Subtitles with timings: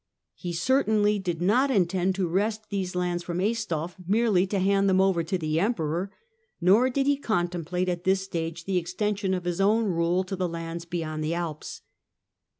[0.33, 4.89] He cer ainly did not intend to wrest these lands from Aistulf uerely to hand
[4.89, 6.09] them over to the Emperor,
[6.59, 10.49] nor did he mtemplate, at this stage, the extension of his own ule to the
[10.49, 11.83] lands beyond the Alps.